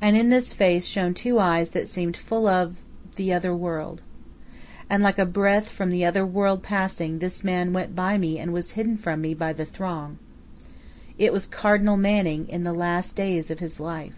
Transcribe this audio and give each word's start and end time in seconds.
And 0.00 0.16
in 0.16 0.28
this 0.28 0.52
face 0.52 0.86
shone 0.86 1.14
two 1.14 1.40
eyes 1.40 1.70
that 1.70 1.88
seemed 1.88 2.16
full 2.16 2.46
of 2.46 2.76
the 3.16 3.32
other 3.32 3.52
world. 3.56 4.00
And, 4.88 5.02
like 5.02 5.18
a 5.18 5.26
breath 5.26 5.68
from 5.68 5.90
the 5.90 6.04
other 6.04 6.24
world 6.24 6.62
passing, 6.62 7.18
this 7.18 7.42
man 7.42 7.72
went 7.72 7.96
by 7.96 8.18
me 8.18 8.38
and 8.38 8.52
was 8.52 8.74
hidden 8.78 8.96
from 8.96 9.20
me 9.20 9.34
by 9.34 9.52
the 9.52 9.64
throng. 9.66 10.20
It 11.18 11.32
was 11.32 11.48
Cardinal 11.48 11.96
Manning 11.96 12.48
in 12.48 12.62
the 12.62 12.72
last 12.72 13.16
days 13.16 13.50
of 13.50 13.58
his 13.58 13.80
life. 13.80 14.14